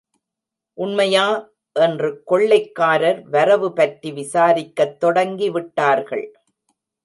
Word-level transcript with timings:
உண்மையா? 0.73 1.49
என்று 1.73 2.23
கொள்ளைக் 2.23 2.75
காரர் 2.75 3.29
வரவு 3.29 3.73
பற்றி 3.73 4.11
விசாரிக்கத் 4.11 5.03
தொடங்கிவிட்டார்கள். 5.03 6.27